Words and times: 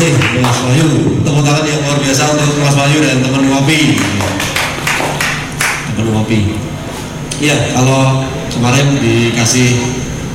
kasih 0.00 0.40
Mas 0.40 0.58
Wahyu. 0.64 0.88
Tepuk 1.20 1.44
tangan 1.44 1.64
yang 1.68 1.80
luar 1.84 2.00
biasa 2.00 2.32
untuk 2.32 2.56
Mas 2.64 2.72
Wahyu 2.72 3.04
dan 3.04 3.20
teman 3.20 3.44
ngopi 3.52 4.00
teman 5.92 6.16
ngopi 6.16 6.56
iya 7.44 7.76
kalau 7.76 8.24
kemarin 8.48 8.96
dikasih 8.96 9.76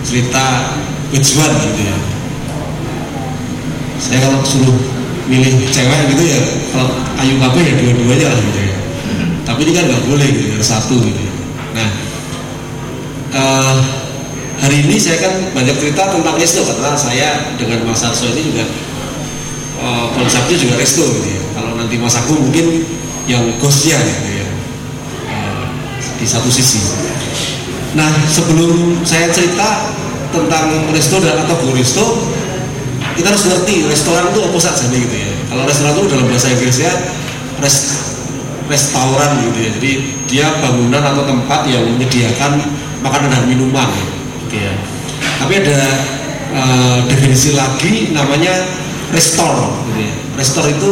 cerita 0.05 0.77
tujuan 1.09 1.49
gitu 1.49 1.81
ya. 1.81 1.97
Saya 3.97 4.21
kalau 4.21 4.45
suruh 4.45 4.77
milih 5.25 5.65
cewek 5.73 6.13
gitu 6.13 6.23
ya 6.29 6.39
kalau 6.69 6.93
ayu 7.25 7.33
kabeh 7.41 7.61
ya 7.65 7.73
dua-duanya 7.81 8.27
lah 8.29 8.37
gitu 8.37 8.59
ya. 8.69 8.77
Tapi 9.49 9.59
ini 9.65 9.71
kan 9.73 9.83
nggak 9.89 10.03
boleh 10.05 10.27
gitu 10.29 10.47
ya 10.53 10.61
satu 10.61 10.95
gitu 11.01 11.21
ya. 11.25 11.33
nah 11.73 11.89
eh, 13.33 13.75
hari 14.61 14.85
ini 14.85 15.01
saya 15.01 15.17
kan 15.25 15.33
banyak 15.57 15.73
cerita 15.81 16.13
tentang 16.13 16.37
resto 16.37 16.61
karena 16.61 16.93
saya 16.93 17.29
dengan 17.57 17.81
Mas 17.89 18.05
Arso 18.05 18.29
ini 18.29 18.53
juga 18.53 18.65
eh, 19.85 20.05
konsepnya 20.17 20.57
juga 20.57 20.73
resto 20.81 21.05
gitu 21.05 21.29
ya. 21.29 21.41
Kalau 21.53 21.77
nanti 21.77 21.95
Mas 22.01 22.17
Agung 22.17 22.41
mungkin 22.41 22.81
yang 23.29 23.45
ghostnya 23.61 24.01
gitu 24.01 24.29
ya. 24.41 24.47
Eh, 25.29 25.63
di 26.17 26.25
satu 26.25 26.49
sisi. 26.49 26.81
Nah 27.93 28.09
sebelum 28.27 29.05
saya 29.05 29.29
cerita 29.31 29.93
tentang 30.33 30.91
resto 30.91 31.21
dan 31.23 31.39
atau 31.47 31.55
go 31.63 31.71
resto 31.71 32.05
kita 33.15 33.31
harus 33.31 33.47
ngerti 33.47 33.87
restoran 33.87 34.27
itu 34.35 34.39
apa 34.43 34.59
saja 34.59 34.91
gitu 34.91 35.15
ya. 35.15 35.31
Kalau 35.47 35.63
restoran 35.63 35.95
itu 35.95 36.03
dalam 36.11 36.25
bahasa 36.27 36.51
Inggrisnya 36.51 36.91
rest, 37.63 37.83
restoran 38.67 39.39
gitu 39.39 39.57
ya. 39.63 39.69
Jadi 39.79 39.91
dia 40.27 40.47
bangunan 40.59 40.99
atau 40.99 41.23
tempat 41.23 41.63
yang 41.71 41.87
menyediakan 41.95 42.59
makanan 42.99 43.31
dan 43.31 43.43
minuman 43.47 43.87
gitu 44.49 44.59
ya. 44.59 44.73
Tapi 45.39 45.53
ada 45.63 45.79
eh, 46.51 46.97
definisi 47.07 47.55
lagi 47.55 48.11
namanya 48.11 48.51
restor 49.13 49.53
gitu 49.91 50.01
ya 50.01 50.13
restor 50.39 50.65
itu 50.69 50.89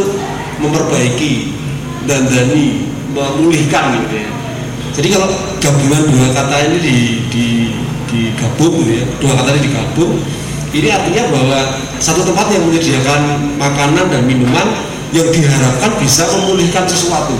memperbaiki 0.61 1.53
dandani 2.05 2.89
memulihkan 3.13 4.03
gitu 4.05 4.15
ya 4.21 4.29
jadi 4.93 5.07
kalau 5.17 5.27
gabungan 5.57 6.03
dua 6.13 6.27
kata 6.37 6.55
ini 6.69 6.77
di, 6.77 6.97
di, 7.33 7.45
digabung 8.11 8.83
gitu 8.83 8.91
ya 9.01 9.05
dua 9.17 9.33
kata 9.39 9.49
ini 9.57 9.61
digabung 9.65 10.13
ini 10.73 10.89
artinya 10.89 11.23
bahwa 11.29 11.59
satu 12.01 12.25
tempat 12.25 12.49
yang 12.49 12.65
menyediakan 12.65 13.53
makanan 13.61 14.09
dan 14.09 14.25
minuman 14.25 14.73
yang 15.13 15.29
diharapkan 15.29 15.93
bisa 16.01 16.25
memulihkan 16.33 16.89
sesuatu. 16.89 17.37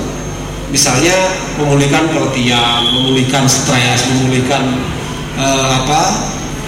Misalnya 0.69 1.33
memulihkan 1.57 2.13
keletihan, 2.13 2.85
memulihkan 2.93 3.49
stres, 3.49 4.05
memulihkan 4.13 4.77
eh, 5.41 5.67
apa 5.81 6.01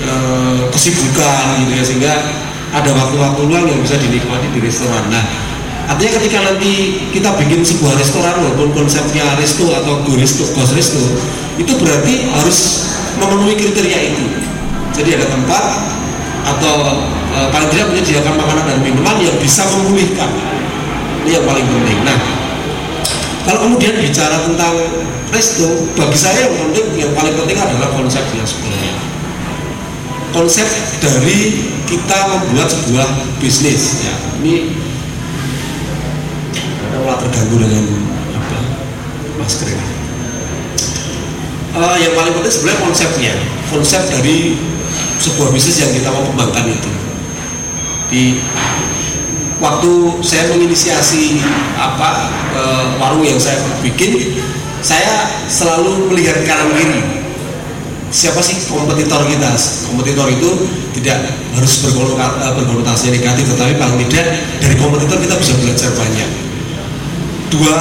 eh, 0.02 0.59
kesibukan 0.73 1.62
gitu 1.62 1.72
ya 1.78 1.84
sehingga 1.86 2.14
ada 2.76 2.92
waktu-waktu 2.92 3.42
luang 3.48 3.66
yang 3.72 3.80
bisa 3.80 3.95
dinikmati 3.95 4.52
di 4.52 4.59
restoran. 4.59 5.08
Nah, 5.08 5.23
artinya 5.88 6.20
ketika 6.20 6.44
nanti 6.44 7.00
kita 7.16 7.31
bikin 7.40 7.64
sebuah 7.64 7.95
restoran 7.95 8.36
walaupun 8.44 8.76
konsepnya 8.76 9.23
resto 9.40 9.72
atau 9.72 10.04
go 10.04 10.20
resto, 10.20 10.44
resto, 10.76 11.03
itu 11.56 11.72
berarti 11.80 12.28
harus 12.36 12.92
memenuhi 13.16 13.56
kriteria 13.56 14.00
itu. 14.12 14.26
Jadi 14.92 15.16
ada 15.16 15.28
tempat 15.31 15.64
atau 16.46 16.76
e, 17.34 17.38
paling 17.50 17.70
tidak 17.73 17.88
menyediakan 17.90 18.34
makanan 18.38 18.64
dan 18.70 18.80
minuman 18.86 19.18
yang 19.18 19.36
bisa 19.42 19.66
memulihkan 19.73 20.30
ini 21.26 21.34
yang 21.34 21.46
paling 21.46 21.66
penting 21.66 22.00
nah 22.06 22.18
kalau 23.46 23.59
kemudian 23.66 23.98
bicara 23.98 24.38
tentang 24.46 24.73
resto 25.34 25.90
bagi 25.98 26.18
saya 26.18 26.46
yang 26.46 26.70
penting 26.70 26.86
yang 27.02 27.12
paling 27.18 27.34
penting 27.34 27.58
adalah 27.58 27.90
konsepnya 27.98 28.46
sebenarnya 28.46 28.94
konsep 30.35 30.68
dari 31.00 31.63
kita 31.88 32.18
membuat 32.28 32.68
sebuah 32.68 33.07
bisnis 33.40 34.03
ya. 34.03 34.13
Ini 34.44 34.56
ada 36.91 36.97
malah 37.00 37.18
terganggu 37.23 37.56
dengan 37.63 37.85
apa 38.35 38.57
masker 39.40 39.72
ini 39.72 39.95
uh, 41.75 41.97
yang 42.00 42.13
paling 42.16 42.34
penting 42.40 42.53
sebenarnya 42.53 42.79
konsepnya 42.84 43.34
konsep 43.72 44.01
dari 44.12 44.56
sebuah 45.19 45.50
bisnis 45.51 45.79
yang 45.79 45.91
kita 45.95 46.12
mau 46.12 46.24
kembangkan 46.28 46.72
itu. 46.72 46.91
Di 48.12 48.24
waktu 49.57 49.91
saya 50.22 50.51
menginisiasi 50.51 51.40
apa 51.79 52.29
e, 52.53 52.62
warung 53.00 53.24
yang 53.24 53.40
saya 53.40 53.57
bikin 53.79 54.38
saya 54.84 55.25
selalu 55.47 56.12
melihat 56.12 56.44
kanan 56.44 56.69
kiri 56.75 57.01
siapa 58.14 58.42
sih 58.42 58.58
kompetitor 58.70 59.26
kita? 59.26 59.52
Kompetitor 59.90 60.28
itu 60.30 60.50
tidak 60.98 61.18
harus 61.56 61.74
berkonotasi 62.56 63.12
negatif 63.12 63.56
tetapi 63.56 63.74
paling 63.80 63.98
tidak 64.10 64.26
dari 64.62 64.76
kompetitor 64.78 65.18
kita 65.22 65.36
bisa 65.40 65.54
belajar 65.58 65.90
banyak. 65.96 66.30
Dua 67.50 67.78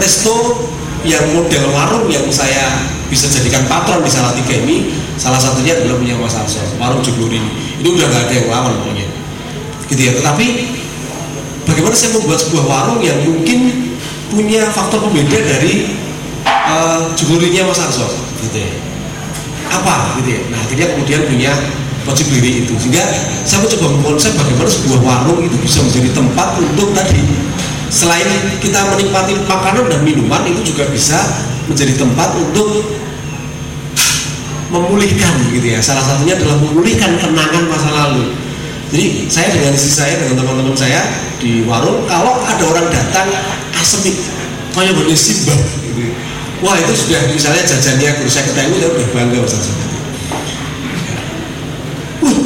resto 0.00 0.66
yang 1.06 1.22
model 1.32 1.64
warung 1.70 2.06
yang 2.10 2.26
saya 2.34 2.82
bisa 3.06 3.30
jadikan 3.30 3.62
patron 3.70 4.02
di 4.02 4.10
salah 4.10 4.34
tiga 4.34 4.58
ini 4.66 4.90
salah 5.14 5.38
satunya 5.38 5.78
adalah 5.78 5.96
punya 6.02 6.18
Mas 6.18 6.34
Arso 6.34 6.60
warung 6.82 7.00
Joglo 7.00 7.30
ini. 7.30 7.50
Ini 7.80 7.88
udah 7.92 8.06
gak 8.10 8.22
ada 8.28 8.34
yang 8.34 8.48
lawan 8.50 8.72
pokoknya. 8.82 9.06
Gitu 9.86 10.00
ya 10.02 10.12
tetapi 10.18 10.46
bagaimana 11.70 11.94
saya 11.94 12.18
membuat 12.18 12.42
sebuah 12.42 12.64
warung 12.66 13.00
yang 13.00 13.18
mungkin 13.22 13.58
punya 14.26 14.66
faktor 14.74 15.06
pembeda 15.06 15.38
dari 15.38 15.86
uh, 16.44 17.14
Mas 17.70 17.78
Arso? 17.78 18.10
Gitu 18.42 18.58
ya 18.58 18.95
apa 19.82 20.20
gitu 20.20 20.28
ya. 20.36 20.40
Nah 20.52 20.58
akhirnya 20.64 20.86
kemudian 20.96 21.20
punya 21.28 21.52
possibility 22.06 22.64
itu. 22.64 22.72
Sehingga 22.78 23.04
saya 23.42 23.66
mencoba 23.66 23.86
mengkonsep 23.98 24.32
bagaimana 24.38 24.70
sebuah 24.70 25.00
warung 25.02 25.40
itu 25.42 25.56
bisa 25.60 25.82
menjadi 25.82 26.08
tempat 26.14 26.48
untuk 26.62 26.88
tadi 26.94 27.22
selain 27.90 28.26
kita 28.58 28.82
menikmati 28.94 29.38
makanan 29.46 29.86
dan 29.86 30.00
minuman 30.02 30.42
itu 30.46 30.74
juga 30.74 30.90
bisa 30.90 31.18
menjadi 31.70 31.98
tempat 31.98 32.34
untuk 32.38 32.82
memulihkan 34.70 35.34
gitu 35.54 35.66
ya. 35.66 35.78
Salah 35.82 36.02
satunya 36.02 36.34
adalah 36.38 36.58
memulihkan 36.58 37.18
kenangan 37.18 37.64
masa 37.70 37.90
lalu. 37.90 38.34
Jadi 38.86 39.26
saya 39.26 39.50
dengan 39.50 39.74
istri 39.74 39.90
saya 39.90 40.14
dengan 40.14 40.46
teman-teman 40.46 40.78
saya 40.78 41.02
di 41.42 41.66
warung 41.66 42.06
kalau 42.06 42.38
ada 42.46 42.64
orang 42.70 42.86
datang 42.86 43.26
asem 43.74 44.14
kayak 44.74 44.94
boleh 44.94 45.16
simbah. 45.16 45.85
Wah 46.64 46.76
itu 46.80 46.92
sudah 46.96 47.20
misalnya 47.28 47.62
jajannya 47.64 48.10
guru 48.20 48.30
saya 48.30 48.44
ketemu 48.48 48.74
ya 48.80 48.88
udah 48.88 49.06
bangga 49.12 49.38
mas 49.44 49.54
uh, 52.24 52.40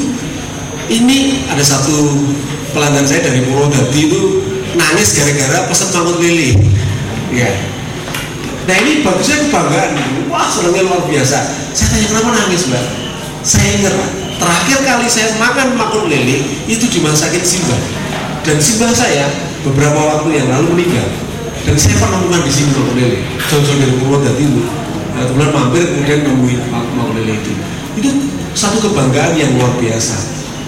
ini 0.90 1.46
ada 1.46 1.62
satu 1.62 1.94
pelanggan 2.74 3.06
saya 3.06 3.22
dari 3.26 3.46
Purwodadi 3.46 4.10
itu 4.10 4.20
nangis 4.74 5.18
gara-gara 5.18 5.66
pesan 5.66 5.88
mangut 5.94 6.18
lele. 6.22 6.58
Ya 7.34 7.50
nah 8.68 8.76
ini 8.86 9.02
bagusnya 9.02 9.50
kebanggaan. 9.50 9.98
Wah 10.30 10.46
senangnya 10.46 10.86
luar 10.86 11.02
biasa. 11.10 11.38
Saya 11.74 11.86
tanya 11.90 12.06
kenapa 12.06 12.28
nangis 12.38 12.70
mbak? 12.70 12.84
Saya 13.42 13.68
ingat 13.82 13.94
terakhir 14.38 14.78
kali 14.86 15.06
saya 15.10 15.34
makan 15.42 15.74
makun 15.74 16.06
lele 16.06 16.46
itu 16.70 16.86
dimasakin 16.86 17.42
simbah. 17.42 17.80
Dan 18.46 18.62
simbah 18.62 18.94
saya 18.94 19.26
beberapa 19.66 19.98
waktu 19.98 20.38
yang 20.38 20.48
lalu 20.54 20.78
meninggal 20.78 21.29
dan 21.70 21.78
saya 21.78 22.02
pernah 22.02 22.18
makan 22.26 22.42
di 22.42 22.50
sini 22.50 22.74
makun 22.74 22.98
lele. 22.98 23.22
Jauh-jauh 23.46 23.78
dari 23.78 23.94
Purwodadi 24.02 24.42
itu 24.42 24.62
kemudian 25.14 25.52
mampir 25.54 25.82
kemudian 25.86 26.18
nemuin 26.26 26.60
makun 26.66 27.14
lele 27.14 27.38
itu. 27.38 27.52
Itu 27.94 28.10
satu 28.58 28.90
kebanggaan 28.90 29.38
yang 29.38 29.54
luar 29.54 29.70
biasa. 29.78 30.18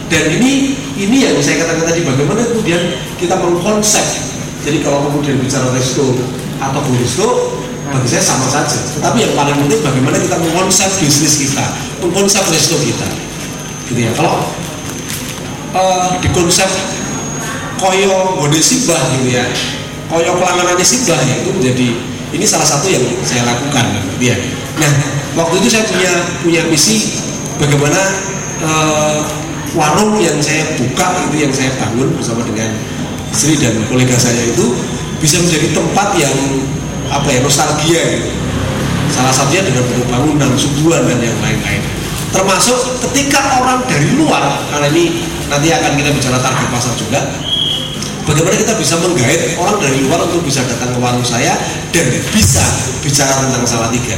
Dan 0.06 0.30
ini 0.38 0.78
ini 0.94 1.26
yang 1.26 1.34
saya 1.42 1.66
katakan 1.66 1.90
tadi 1.90 2.06
bagaimana 2.06 2.46
kemudian 2.46 2.94
kita 3.18 3.34
mengkonsep. 3.34 4.06
Jadi 4.62 4.78
kalau 4.86 5.10
kemudian 5.10 5.42
bicara 5.42 5.74
resto 5.74 6.06
atau 6.62 6.78
resto 6.94 7.50
bagi 7.90 8.06
saya 8.06 8.22
sama 8.22 8.46
saja. 8.46 8.78
Tetapi 8.78 9.26
yang 9.26 9.34
paling 9.34 9.58
penting 9.58 9.82
bagaimana 9.82 10.22
kita 10.22 10.38
mengkonsep 10.38 10.86
bisnis 11.02 11.34
kita 11.34 11.66
mengkonsep 11.98 12.46
resto 12.46 12.78
kita. 12.78 13.10
Gitu 13.90 14.06
ya. 14.06 14.14
Kalau 14.14 14.54
uh, 15.74 16.14
di 16.22 16.30
konsep 16.30 16.70
koyo 17.82 18.38
gode 18.38 18.62
simbah 18.62 19.02
gitu 19.18 19.34
ya 19.34 19.42
koyo 20.12 20.36
pelangganannya 20.36 20.84
simbah 20.84 21.16
ya 21.16 21.34
itu 21.40 21.50
menjadi 21.56 21.88
ini 22.36 22.44
salah 22.44 22.68
satu 22.68 22.84
yang 22.92 23.00
saya 23.24 23.48
lakukan 23.48 23.84
ya 24.20 24.36
nah 24.76 24.92
waktu 25.40 25.64
itu 25.64 25.68
saya 25.72 25.88
punya 25.88 26.12
punya 26.44 26.62
misi 26.68 27.24
bagaimana 27.56 28.00
uh, 28.60 29.24
warung 29.72 30.20
yang 30.20 30.36
saya 30.44 30.76
buka 30.76 31.32
itu 31.32 31.48
yang 31.48 31.52
saya 31.52 31.72
bangun 31.80 32.12
bersama 32.12 32.44
dengan 32.44 32.76
istri 33.32 33.56
dan 33.56 33.72
kolega 33.88 34.16
saya 34.20 34.44
itu 34.44 34.76
bisa 35.16 35.40
menjadi 35.40 35.72
tempat 35.72 36.08
yang 36.20 36.36
apa 37.08 37.28
ya 37.32 37.40
nostalgia 37.40 38.00
gitu. 38.04 38.28
salah 39.12 39.32
satunya 39.32 39.64
dengan 39.64 39.84
bentuk 39.88 40.08
bangunan 40.12 40.50
subuhan 40.60 41.08
dan 41.08 41.20
yang 41.24 41.36
lain-lain 41.40 41.80
termasuk 42.32 43.00
ketika 43.08 43.60
orang 43.60 43.84
dari 43.88 44.12
luar 44.16 44.60
karena 44.72 44.88
ini 44.92 45.24
nanti 45.48 45.68
akan 45.68 45.92
kita 45.96 46.10
bicara 46.16 46.40
target 46.40 46.68
pasar 46.68 46.92
juga 46.96 47.20
bagaimana 48.26 48.54
kita 48.54 48.74
bisa 48.78 48.94
menggait 49.02 49.54
orang 49.58 49.78
dari 49.82 49.98
luar 50.06 50.22
untuk 50.26 50.42
bisa 50.46 50.62
datang 50.66 50.94
ke 50.94 50.98
warung 51.02 51.26
saya 51.26 51.58
dan 51.90 52.06
bisa 52.30 52.62
bicara 53.02 53.32
tentang 53.46 53.64
salah 53.66 53.90
tiga? 53.90 54.16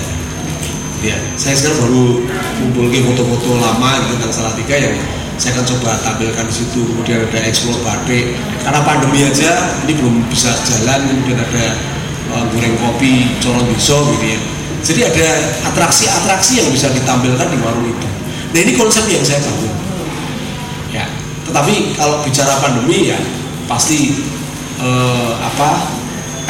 Ya 1.04 1.16
saya 1.36 1.52
sekarang 1.56 1.84
baru 1.84 2.04
kumpul 2.60 2.88
foto-foto 2.88 3.60
lama 3.60 3.90
gitu 4.04 4.12
tentang 4.16 4.32
salah 4.32 4.54
tiga 4.56 4.74
yang 4.76 4.94
saya 5.36 5.50
akan 5.58 5.64
coba 5.66 5.90
tampilkan 6.00 6.44
di 6.46 6.54
situ 6.54 6.80
kemudian 6.80 7.26
ada 7.28 7.38
explore 7.44 7.80
batik. 7.84 8.32
Karena 8.64 8.80
pandemi 8.86 9.20
aja 9.26 9.50
ini 9.84 9.92
belum 9.98 10.24
bisa 10.32 10.52
jalan 10.64 11.04
kemudian 11.04 11.38
ada 11.40 11.64
uh, 12.32 12.44
goreng 12.54 12.76
kopi 12.80 13.28
corong 13.44 13.66
biso 13.72 14.00
gitu 14.16 14.26
ya. 14.32 14.40
Jadi 14.84 15.00
ada 15.00 15.28
atraksi-atraksi 15.72 16.60
yang 16.60 16.68
bisa 16.68 16.92
ditampilkan 16.92 17.48
di 17.48 17.58
warung 17.60 17.88
itu. 17.88 18.08
Nah 18.52 18.60
ini 18.62 18.72
konsep 18.76 19.04
yang 19.08 19.24
saya 19.24 19.40
bangun. 19.44 19.74
Ya 20.92 21.04
tetapi 21.44 21.92
kalau 21.98 22.24
bicara 22.24 22.56
pandemi 22.64 23.12
ya 23.12 23.20
pasti 23.64 24.20
uh, 24.80 25.40
apa 25.40 25.88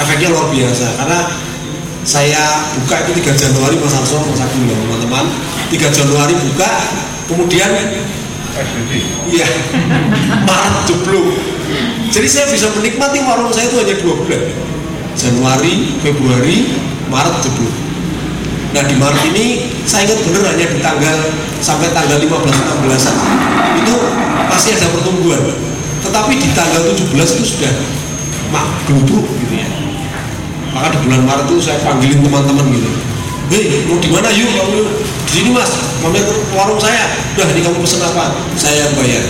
efeknya 0.01 0.35
luar 0.35 0.51
biasa 0.51 0.99
karena 0.99 1.19
saya 2.05 2.69
buka 2.85 3.01
itu 3.09 3.25
3 3.25 3.33
Januari 3.33 3.81
Mas 3.81 3.97
Arso 3.97 4.21
Mas 4.29 4.43
Agung 4.43 4.69
teman-teman 4.69 5.25
3 5.73 5.81
Januari 5.89 6.35
buka 6.37 6.71
kemudian 7.31 7.71
Iya, 9.27 9.47
Maret 10.47 10.77
jeblok. 10.87 11.27
Jadi 12.15 12.29
saya 12.31 12.47
bisa 12.55 12.71
menikmati 12.79 13.19
warung 13.27 13.51
saya 13.51 13.67
itu 13.67 13.83
hanya 13.83 13.99
dua 13.99 14.15
bulan. 14.15 14.43
Januari, 15.19 15.99
Februari, 15.99 16.79
Maret 17.11 17.37
jeblok. 17.43 17.75
Nah 18.75 18.83
di 18.87 18.95
Maret 18.95 19.23
ini 19.35 19.47
saya 19.87 20.07
ingat 20.07 20.23
benar 20.23 20.43
hanya 20.55 20.67
di 20.71 20.79
tanggal 20.79 21.19
sampai 21.59 21.91
tanggal 21.91 22.19
15-16an 22.23 23.17
itu 23.83 23.95
masih 24.51 24.71
ada 24.79 24.87
pertumbuhan. 24.95 25.43
Tetapi 26.15 26.39
di 26.39 26.47
tanggal 26.55 26.95
17 26.95 27.11
itu 27.11 27.43
sudah 27.43 27.75
mak 28.55 28.87
gelubuk 28.87 29.27
gitu 29.35 29.55
ya. 29.59 29.67
Maka 30.71 30.95
di 30.95 30.99
bulan 31.11 31.27
Maret 31.27 31.51
itu 31.51 31.59
saya 31.59 31.83
panggilin 31.83 32.23
teman-teman 32.23 32.71
gitu. 32.71 32.87
Hei 33.51 33.83
mau 33.91 33.99
di 33.99 34.15
mana? 34.15 34.31
Yuk 34.31 34.47
kamu 34.47 34.79
di 35.11 35.31
sini 35.35 35.51
mas. 35.51 35.75
Mampir 36.07 36.23
warung 36.55 36.79
saya. 36.79 37.11
Udah 37.35 37.51
ini 37.51 37.67
kamu 37.67 37.83
pesen 37.83 37.99
apa? 37.99 38.31
Saya 38.55 38.87
yang 38.87 38.95
bayar. 38.95 39.27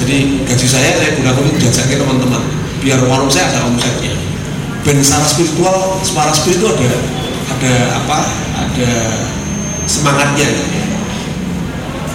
Jadi 0.00 0.40
gaji 0.48 0.64
saya 0.64 0.88
saya 0.96 1.20
gunakan 1.20 1.52
untuk 1.52 1.60
jajannya 1.60 1.96
teman-teman. 2.00 2.42
Biar 2.80 3.04
warung 3.04 3.28
saya 3.28 3.52
ada 3.52 3.68
omsetnya. 3.68 4.16
Dan 4.88 5.04
secara 5.04 5.28
spiritual 5.28 6.00
secara 6.00 6.32
spiritual 6.32 6.80
ada 6.80 6.96
ada 7.52 7.72
apa? 8.00 8.18
Ada 8.56 8.90
semangatnya 9.84 10.48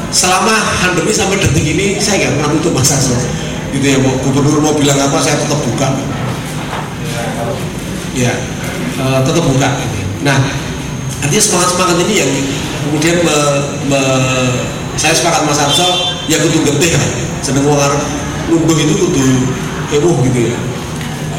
selama 0.09 0.57
pandemi 0.81 1.13
sampai 1.13 1.37
detik 1.37 1.69
ini 1.69 2.01
saya 2.01 2.17
nggak 2.17 2.33
pernah 2.41 2.49
tutup 2.57 2.81
masa 2.81 2.97
gitu 3.69 3.85
ya 3.85 3.97
mau 4.01 4.17
gubernur 4.25 4.59
mau 4.61 4.73
bilang 4.73 4.97
apa 4.97 5.17
saya 5.21 5.37
tetap 5.37 5.59
buka. 5.61 5.87
Ya 8.17 8.33
uh, 8.99 9.19
tetap 9.23 9.43
buka. 9.45 9.69
Nah 10.25 10.37
artinya 11.21 11.43
semangat 11.43 11.69
semangat 11.75 11.97
ini 12.07 12.13
yang 12.19 12.31
kemudian 12.87 13.15
me, 13.21 13.37
me, 13.91 14.01
saya 14.97 15.13
sepakat 15.13 15.45
Mas 15.45 15.61
Arso 15.61 16.17
ya 16.25 16.41
kudu 16.41 16.65
getih 16.65 16.97
lah. 16.97 17.05
Seneng 17.45 17.63
wong 17.63 17.79
arep 17.79 18.01
nunggu 18.49 18.73
itu 18.75 18.93
kudu 18.97 19.25
emuh 19.95 20.17
gitu 20.27 20.39
ya. 20.51 20.57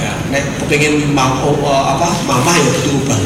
Ya 0.00 0.12
nek 0.32 0.42
kepengen 0.64 1.12
ma, 1.12 1.44
oh, 1.44 1.58
apa 1.66 2.08
mamah 2.24 2.56
ya 2.56 2.70
kudu 2.80 3.04
ubah. 3.04 3.18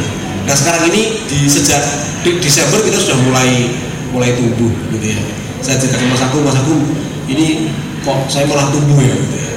Nah 0.45 0.55
sekarang 0.57 0.91
ini 0.93 1.25
di 1.29 1.49
sejak 1.49 1.81
di 2.25 2.41
Desember 2.41 2.81
kita 2.81 2.99
sudah 2.99 3.19
mulai 3.29 3.73
mulai 4.11 4.33
tumbuh 4.35 4.73
gitu 4.97 5.07
ya. 5.13 5.21
Saya 5.65 5.81
cerita 5.81 5.97
ke 5.97 6.07
Mas 6.09 6.21
Agung 6.21 6.45
Mas 6.45 6.57
Agung 6.61 6.83
ini 7.25 7.73
kok 8.05 8.19
saya 8.29 8.45
malah 8.45 8.69
tumbuh 8.69 9.01
ya 9.01 9.17
gitu 9.17 9.37
ya. 9.41 9.51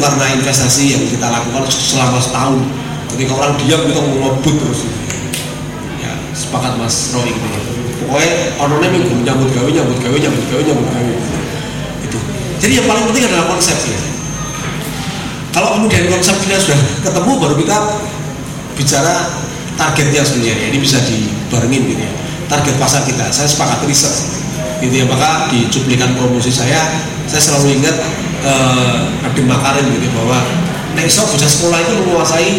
Karena 0.00 0.24
investasi 0.40 0.96
yang 0.96 1.04
kita 1.06 1.28
lakukan 1.28 1.68
selama 1.68 2.18
setahun. 2.18 2.58
Ketika 3.14 3.32
orang 3.36 3.54
diam 3.62 3.84
kita 3.86 4.00
ngebut 4.00 4.56
terus. 4.58 4.80
Gitu 4.88 5.04
sepakat 6.34 6.74
Mas 6.76 7.14
Roy 7.14 7.30
gitu 7.30 7.46
pokoknya 8.04 8.58
orangnya 8.58 8.90
minggu 8.90 9.22
nyambut 9.22 9.48
gawe 9.54 9.70
nyambut 9.70 9.98
gawe 10.02 10.16
nyambut 10.18 10.44
gawe 10.50 10.62
nyambut 10.66 10.86
gawe 10.90 11.14
itu. 12.04 12.18
Jadi 12.58 12.72
yang 12.82 12.86
paling 12.90 13.04
penting 13.06 13.24
adalah 13.30 13.46
konsep 13.54 13.78
ya 13.86 14.00
kalau 15.54 15.78
kemudian 15.78 16.10
konsepnya 16.10 16.58
sudah 16.58 16.78
ketemu 17.06 17.32
baru 17.38 17.54
kita 17.54 17.76
bicara 18.74 19.14
targetnya 19.78 20.26
sebenarnya 20.26 20.74
ini 20.74 20.78
bisa 20.82 20.98
dibarengin 21.06 21.82
gitu 21.94 22.02
ya. 22.02 22.12
Target 22.44 22.74
pasar 22.76 23.06
kita. 23.06 23.24
Saya 23.30 23.48
sepakat 23.48 23.86
riset 23.86 24.12
gitu 24.82 24.94
ya 25.02 25.06
maka 25.06 25.50
di 25.50 25.66
cuplikan 25.70 26.14
promosi 26.16 26.50
saya. 26.50 27.04
Saya 27.24 27.40
selalu 27.40 27.80
ingat 27.80 27.96
eh, 28.44 28.98
Nadiem 29.24 29.48
Makarim 29.48 29.86
gitu 29.96 30.06
ya, 30.06 30.12
bahwa 30.12 30.38
next 30.94 31.18
bocah 31.18 31.50
sekolah 31.50 31.78
itu 31.82 31.92
menguasai 32.04 32.50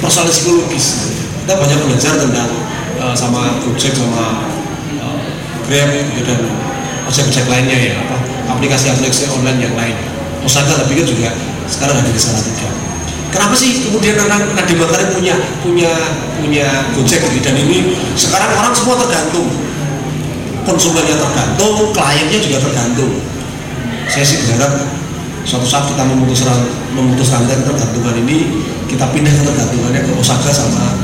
persoalan 0.00 0.30
psikologis. 0.30 1.14
Kita 1.44 1.60
banyak 1.60 1.78
belajar 1.84 2.16
tentang 2.16 2.48
uh, 2.96 3.12
sama 3.12 3.60
Gojek 3.60 3.92
sama 3.92 4.48
uh, 4.96 5.20
Grab 5.68 5.92
gitu, 5.92 6.24
dan 6.24 6.40
ojek-ojek 7.04 7.44
lainnya 7.52 7.76
ya 7.76 8.00
apa 8.00 8.16
aplikasi-aplikasi 8.56 9.28
online 9.28 9.60
yang 9.60 9.74
lain. 9.76 9.92
Osaka 10.40 10.72
saya 10.72 10.88
pikir 10.88 11.04
juga 11.04 11.36
sekarang 11.68 12.00
ada 12.00 12.08
di 12.08 12.20
salah 12.20 12.40
tiga 12.40 12.68
kenapa 13.34 13.54
sih 13.58 13.82
kemudian 13.82 14.14
orang 14.14 14.46
Nadiem 14.54 14.78
Makarim 14.78 15.08
punya 15.10 15.34
punya 15.58 15.92
punya 16.38 16.66
Gojek 16.94 17.18
gitu? 17.18 17.42
Dan 17.42 17.58
ini 17.58 17.98
sekarang 18.14 18.54
orang 18.54 18.70
semua 18.70 18.94
tergantung 19.02 19.50
konsumennya 20.64 21.16
tergantung 21.16 21.92
kliennya 21.92 22.38
juga 22.40 22.58
tergantung. 22.64 23.12
Saya 24.08 24.24
sih 24.24 24.44
berharap 24.44 24.84
suatu 25.44 25.68
saat 25.68 25.88
kita 25.92 26.02
memutus 26.08 26.44
memutus 26.96 27.32
rantai 27.32 27.56
ketergantungan 27.60 28.16
ini 28.24 28.64
kita 28.88 29.04
pindah 29.12 29.32
ketergantungannya 29.32 30.00
ke 30.04 30.12
Osaka 30.16 30.50
sama 30.52 30.96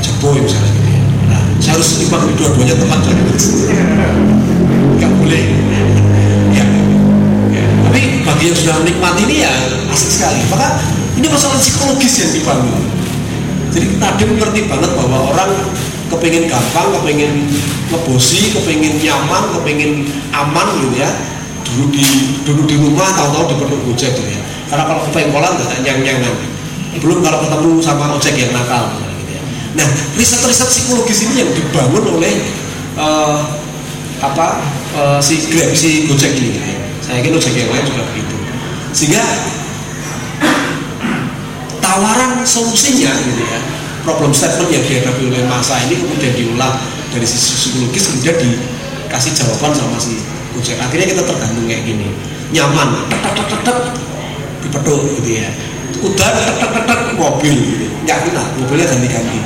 Jepang 0.00 0.36
misalnya. 0.40 0.72
Gitu 0.72 0.90
ya 0.90 1.04
saya 1.64 1.80
harus 1.80 1.96
imbang 2.04 2.28
dua-duanya 2.36 2.76
teman 2.76 2.98
jadi 3.00 3.22
nggak 4.94 5.10
boleh. 5.16 5.44
Ya. 6.52 6.64
ya. 7.56 7.64
Tapi 7.88 8.00
bagi 8.20 8.44
yang 8.52 8.56
sudah 8.56 8.74
menikmati 8.84 9.22
ini 9.24 9.36
ya 9.48 9.52
asik 9.88 10.10
sekali. 10.12 10.44
Maka 10.52 10.80
ini 11.16 11.26
masalah 11.30 11.56
psikologis 11.56 12.20
yang 12.20 12.30
dibangun. 12.36 12.84
Jadi 13.72 13.86
tadi 13.98 14.22
mengerti 14.28 14.60
banget 14.70 14.90
bahwa 14.92 15.34
orang 15.34 15.50
kepingin 16.12 16.44
gampang, 16.50 16.88
kepingin 17.00 17.32
ngebosi, 17.88 18.52
kepingin 18.52 19.00
nyaman, 19.00 19.42
kepingin 19.56 20.08
aman 20.32 20.68
gitu 20.82 20.96
ya 21.00 21.10
dulu 21.64 21.90
di 21.90 22.06
dulu 22.44 22.62
di 22.68 22.76
rumah 22.76 23.08
tahu-tahu 23.16 23.50
di 23.50 23.56
perlu 23.56 23.76
gojek 23.88 24.12
gitu 24.12 24.30
ya 24.30 24.40
karena 24.68 24.84
kalau 24.84 25.00
kepengkolan 25.08 25.56
tidak 25.58 25.80
nyang-nyangan 25.80 26.34
belum 27.00 27.24
kalau 27.24 27.40
ketemu 27.40 27.70
sama 27.82 28.14
ojek 28.14 28.36
yang 28.36 28.52
nakal 28.52 28.84
Nah, 29.74 29.88
riset-riset 30.14 30.70
psikologis 30.70 31.26
ini 31.26 31.42
yang 31.42 31.50
dibangun 31.50 32.06
oleh 32.14 32.34
uh, 32.94 33.42
apa 34.22 34.62
uh, 34.94 35.18
si 35.18 35.50
Grab, 35.50 35.74
si 35.74 36.06
Gojek 36.06 36.30
ini. 36.38 36.78
Saya 37.02 37.18
yakin 37.20 37.34
Gojek 37.34 37.54
yang 37.58 37.70
lain 37.74 37.82
juga 37.82 38.06
begitu. 38.14 38.34
Sehingga 38.94 39.22
tawaran 41.82 42.46
solusinya 42.46 43.10
gitu 43.18 43.42
ya, 43.42 43.60
problem 44.04 44.30
statement 44.36 44.68
yang 44.68 44.84
dihadapi 44.84 45.32
oleh 45.32 45.42
masa 45.48 45.80
ini 45.88 45.96
kemudian 45.96 46.36
diulang 46.36 46.76
dari 47.08 47.24
sisi 47.24 47.56
psikologis 47.56 48.12
kemudian 48.12 48.36
dikasih 48.36 49.32
jawaban 49.32 49.72
sama 49.72 49.96
si 49.96 50.20
Gojek. 50.54 50.78
Akhirnya 50.78 51.10
kita 51.10 51.22
tergantung 51.26 51.66
kayak 51.66 51.82
gini, 51.82 52.14
nyaman, 52.54 53.10
tek 53.10 53.32
tek 53.34 53.46
tek 53.50 53.60
tek 53.66 53.78
dipeduk 54.62 55.02
gitu 55.18 55.30
ya. 55.42 55.48
Udah 56.04 56.30
tek 56.30 56.54
tek 56.62 56.82
tek 56.86 57.00
mobil 57.18 57.54
gitu. 57.58 57.84
Nggak 58.06 58.30
kenal, 58.30 58.46
mobilnya 58.60 58.86
ganti-ganti. 58.86 59.40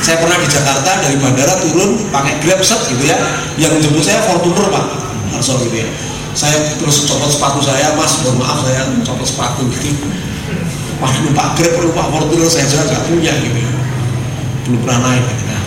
Saya 0.00 0.16
pernah 0.24 0.38
di 0.40 0.48
Jakarta 0.48 0.90
dari 1.04 1.16
bandara 1.20 1.54
turun 1.60 2.00
pakai 2.08 2.40
grab 2.40 2.60
set 2.64 2.80
gitu 2.88 3.04
ya. 3.04 3.18
Yang 3.60 3.78
menjemput 3.78 4.02
saya 4.02 4.24
Fortuner 4.24 4.66
pak. 4.72 4.84
Langsung 5.30 5.60
gitu 5.68 5.84
ya. 5.84 5.88
Saya 6.34 6.56
terus 6.80 7.06
copot 7.06 7.30
sepatu 7.30 7.60
saya 7.62 7.94
mas. 7.94 8.24
Mohon 8.24 8.42
maaf 8.42 8.58
saya 8.64 8.82
copot 9.04 9.26
sepatu 9.26 9.62
gitu. 9.70 9.90
Pas 10.98 11.14
lupa 11.22 11.54
grab 11.56 11.74
lupa 11.78 12.02
Fortuner 12.08 12.48
saya 12.48 12.64
juga 12.68 12.88
nggak 12.88 13.02
punya 13.06 13.32
gitu. 13.38 13.58
ya 13.60 13.83
belum 14.64 14.78
pernah 14.84 15.00
naik 15.04 15.24
gitu. 15.24 15.44
nah 15.48 15.62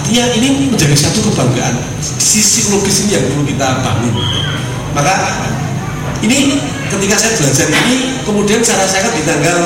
artinya 0.00 0.24
ini 0.38 0.48
menjadi 0.70 0.96
satu 0.96 1.20
kebanggaan 1.30 1.74
sisi 2.00 2.72
logis 2.72 3.06
ini 3.06 3.18
yang 3.18 3.24
perlu 3.28 3.44
kita 3.44 3.68
bangun 3.84 4.14
maka 4.96 5.14
ini 6.20 6.60
ketika 6.90 7.16
saya 7.16 7.32
belajar 7.38 7.66
ini 7.68 7.96
kemudian 8.26 8.60
saya 8.60 8.84
rasakan 8.84 9.12
di 9.14 9.22
tanggal 9.24 9.56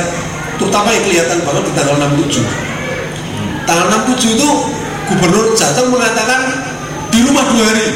terutama 0.60 0.88
yang 0.92 1.04
kelihatan 1.06 1.38
banget 1.42 1.62
di 1.66 1.72
tanggal 1.74 1.94
67 1.98 3.66
tanggal 3.66 3.86
67 4.06 4.36
itu 4.36 4.48
gubernur 5.08 5.52
Jateng 5.52 5.92
mengatakan 5.92 6.40
di 7.12 7.18
rumah 7.24 7.44
dua 7.52 7.64
hari. 7.70 7.88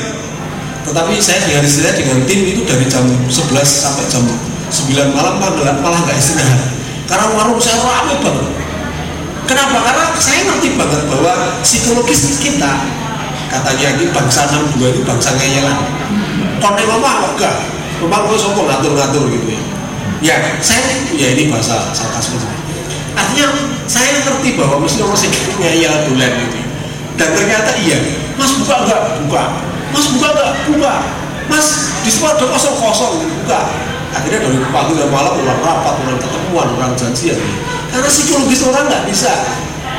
Tetapi 0.89 1.13
saya 1.21 1.45
di 1.45 1.53
hari 1.53 1.69
saya 1.69 1.93
dengan 1.93 2.25
tim 2.25 2.41
itu 2.49 2.65
dari 2.65 2.89
jam 2.89 3.05
11 3.05 3.29
sampai 3.61 4.05
jam 4.09 4.25
9 4.25 5.17
malam 5.17 5.37
malah, 5.37 6.01
nggak 6.07 6.17
istirahat. 6.17 6.73
Karena 7.09 7.27
warung 7.37 7.61
saya 7.61 7.77
ramai 7.81 8.17
banget 8.21 8.47
kenapa? 9.49 9.77
karena 9.81 10.05
saya 10.21 10.41
ngerti 10.45 10.77
banget 10.77 11.03
bahwa 11.09 11.33
psikologis 11.65 12.37
kita 12.37 12.73
katanya 13.49 13.97
ini 13.97 14.13
bangsa 14.13 14.45
62 14.53 14.93
itu 14.93 15.01
bangsa 15.09 15.33
ngeyelan. 15.41 15.79
Konten 16.61 16.85
mama 16.85 17.33
enggak. 17.33 17.57
Memang 18.05 18.29
gue 18.29 18.39
sokong 18.39 18.69
ngatur-ngatur 18.69 19.27
gitu 19.33 19.47
ya. 19.49 19.63
Ya 20.21 20.35
saya 20.61 20.85
ya 21.17 21.33
ini 21.33 21.49
bahasa 21.49 21.91
sarkasme. 21.97 22.37
Artinya 23.17 23.49
saya 23.89 24.21
ngerti 24.23 24.55
bahwa 24.61 24.85
mesti 24.85 25.01
orang 25.01 25.17
sikapnya 25.17 25.71
ya 25.73 25.91
bulan 26.07 26.33
itu 26.45 26.61
dan 27.19 27.35
ternyata 27.35 27.73
iya. 27.83 27.99
Mas 28.39 28.55
buka 28.55 28.87
enggak? 28.87 29.03
Buka. 29.27 29.43
Mas 29.91 30.07
buka 30.15 30.29
enggak? 30.31 30.53
Buka. 30.71 30.95
Mas 31.51 31.67
di 32.05 32.11
semua 32.13 32.37
ada 32.37 32.45
kosong 32.47 32.77
kosong 32.79 33.15
enggak 33.43 33.67
akhirnya 34.15 34.41
dari 34.49 34.59
pagi 34.73 34.93
dan 34.97 35.09
malam 35.13 35.37
orang 35.37 35.61
rapat 35.61 35.95
orang 36.01 36.19
ketemuan 36.21 36.69
orang 36.81 36.93
janjian 36.97 37.37
karena 37.89 38.09
psikologis 38.09 38.63
orang 38.69 38.85
nggak 38.89 39.05
bisa. 39.09 39.33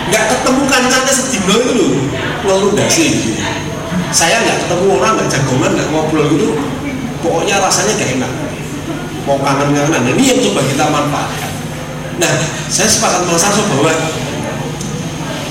Nggak 0.09 0.25
ketemu 0.33 0.61
kancangnya 0.65 1.13
sedino 1.13 1.55
itu 1.57 1.73
loh. 1.77 2.71
Dasi 2.73 3.05
gitu. 3.13 3.31
Saya 4.09 4.41
nggak 4.41 4.57
ketemu 4.65 4.85
orang 4.97 5.11
nggak 5.17 5.29
jagongan 5.29 5.71
nggak 5.77 5.89
ngobrol 5.93 6.25
gitu. 6.33 6.57
Pokoknya 7.19 7.59
rasanya 7.59 7.93
gak 7.99 8.09
enak. 8.15 8.31
Mau 9.27 9.37
kangen 9.43 9.75
kangenan 9.75 10.01
nah, 10.01 10.11
ini 10.15 10.23
yang 10.31 10.39
coba 10.39 10.63
kita 10.65 10.85
manfaatkan. 10.87 11.51
Nah 12.17 12.33
saya 12.71 12.87
sepakat 12.87 13.27
mas 13.27 13.43
Arso 13.43 13.61
bahwa 13.67 13.91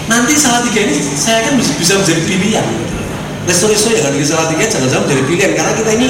nanti 0.08 0.32
salah 0.34 0.64
tiga 0.64 0.88
ini 0.88 0.96
saya 0.96 1.44
kan 1.44 1.54
bisa 1.60 1.92
menjadi 2.00 2.22
pilihan. 2.24 2.66
Resto-resto 3.44 3.92
yang 3.92 4.08
ada 4.08 4.16
di 4.16 4.26
salah 4.26 4.48
tiga 4.50 4.64
jangan-jangan 4.66 5.04
menjadi 5.06 5.22
pilihan. 5.28 5.50
Karena 5.54 5.72
kita 5.76 5.90
ini 6.00 6.08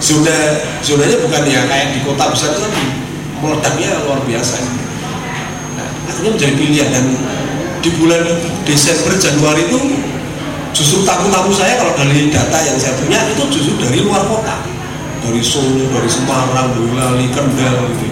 zona 0.00 0.36
zonanya 0.80 1.16
bukan 1.20 1.42
ya 1.48 1.60
kayak 1.68 1.96
di 1.96 2.00
kota 2.04 2.24
besar 2.32 2.56
itu 2.56 2.60
kan 2.64 2.72
meledaknya 3.40 3.88
luar 4.04 4.20
biasa. 4.24 4.56
nah, 4.60 4.89
akhirnya 6.10 6.34
menjadi 6.34 6.54
pilihan. 6.58 6.88
Dan 6.90 7.04
di 7.80 7.90
bulan 7.96 8.22
Desember 8.68 9.16
Januari 9.16 9.64
itu 9.64 9.78
justru 10.76 11.02
tamu-tamu 11.06 11.50
saya 11.54 11.80
kalau 11.80 11.96
dari 11.96 12.28
data 12.28 12.58
yang 12.60 12.76
saya 12.76 12.92
punya 13.00 13.18
itu 13.30 13.42
justru 13.48 13.74
dari 13.80 14.02
luar 14.04 14.26
kota. 14.26 14.60
Dari 15.20 15.40
Solo, 15.44 15.84
dari 15.92 16.08
Semarang, 16.08 16.72
Boyolali, 16.74 17.28
Kendal 17.30 17.76
gitu. 17.92 18.06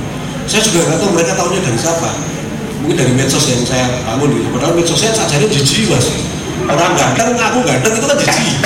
Saya 0.48 0.60
juga 0.64 0.80
nggak 0.88 0.98
tahu 1.00 1.10
mereka 1.12 1.32
tahunya 1.36 1.60
dari 1.60 1.78
siapa. 1.80 2.10
Mungkin 2.84 2.96
dari 2.96 3.12
medsos 3.12 3.44
yang 3.48 3.60
saya 3.64 3.84
bangun 4.06 4.32
gitu. 4.32 4.48
Padahal 4.54 4.72
medsosnya 4.76 5.12
saja 5.12 5.36
jijik 5.40 5.92
mas. 5.92 6.08
Orang 6.68 6.92
ganteng 6.96 7.36
ngaku 7.36 7.64
ganteng 7.64 7.92
itu 7.96 8.06
kan 8.08 8.16
jijik. 8.16 8.56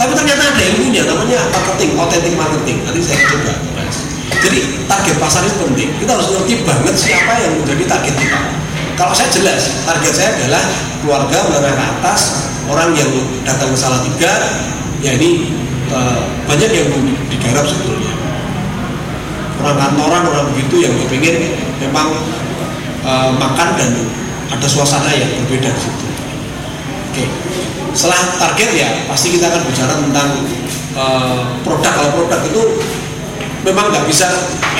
Tapi 0.00 0.12
ternyata 0.16 0.42
ada 0.48 0.62
ilmunya 0.64 1.02
namanya 1.04 1.40
marketing 1.52 1.90
authentic 1.96 2.32
marketing. 2.36 2.76
Nanti 2.88 3.00
saya 3.04 3.20
coba 3.28 3.52
bahas 3.76 3.96
jadi 4.40 4.60
target 4.88 5.16
pasar 5.20 5.42
itu 5.44 5.56
penting. 5.60 5.88
Kita 6.00 6.10
harus 6.16 6.28
ngerti 6.32 6.54
banget 6.64 6.94
siapa 6.96 7.34
yang 7.44 7.52
menjadi 7.60 7.84
target 7.84 8.14
kita 8.16 8.40
kalau 9.00 9.16
saya 9.16 9.32
jelas 9.32 9.80
target 9.88 10.12
saya 10.12 10.30
adalah 10.36 10.60
keluarga 11.00 11.38
menengah 11.48 11.72
ke 11.72 11.84
atas 12.04 12.20
orang 12.68 12.92
yang 12.92 13.08
datang 13.48 13.72
ke 13.72 13.78
salah 13.80 14.04
tiga 14.04 14.28
ya 15.00 15.16
ini 15.16 15.48
uh, 15.88 16.20
banyak 16.44 16.68
yang 16.68 16.92
digarap 17.32 17.64
sebetulnya 17.64 18.12
orang 19.64 19.76
kantoran 19.80 20.22
orang 20.28 20.44
begitu 20.52 20.84
yang 20.84 20.92
ingin 21.08 21.56
memang 21.80 22.12
uh, 23.04 23.32
makan 23.40 23.68
dan 23.80 23.90
ada 24.50 24.66
suasana 24.66 25.12
yang 25.14 25.30
berbeda 25.44 25.68
di 25.70 25.80
situ. 25.80 26.06
Oke, 27.10 27.24
setelah 27.94 28.20
target 28.38 28.70
ya 28.74 28.88
pasti 29.06 29.36
kita 29.36 29.46
akan 29.46 29.62
bicara 29.68 29.94
tentang 30.00 30.28
uh, 30.98 31.40
produk. 31.62 31.92
Kalau 31.92 32.10
produk 32.18 32.40
itu 32.48 32.62
memang 33.62 33.94
nggak 33.94 34.06
bisa 34.08 34.26